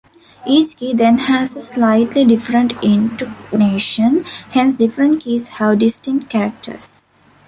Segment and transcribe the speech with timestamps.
[0.47, 7.29] Each key then has a slightly different intonation, hence different keys have distinct characters.